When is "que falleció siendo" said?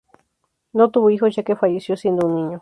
1.43-2.25